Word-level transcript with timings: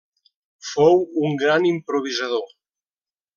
Fou 0.69 0.97
un 1.27 1.37
gran 1.43 1.67
improvisador. 1.73 2.49